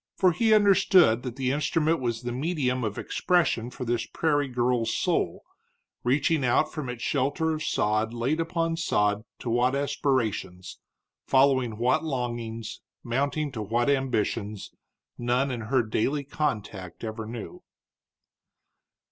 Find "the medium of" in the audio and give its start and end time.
2.23-2.97